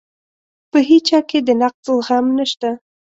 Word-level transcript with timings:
په 0.71 0.79
هیچا 0.89 1.19
کې 1.29 1.39
د 1.47 1.49
نقد 1.61 1.81
زغم 1.99 2.25
نشته. 2.37 2.69